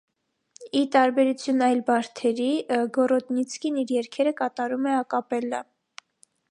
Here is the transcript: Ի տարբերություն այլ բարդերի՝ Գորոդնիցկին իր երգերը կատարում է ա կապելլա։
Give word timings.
Ի 0.79 0.79
տարբերություն 0.95 1.61
այլ 1.65 1.83
բարդերի՝ 1.89 2.49
Գորոդնիցկին 2.97 3.79
իր 3.83 3.95
երգերը 3.99 4.35
կատարում 4.43 4.93
է 4.95 4.99
ա 5.03 5.05
կապելլա։ 5.15 5.61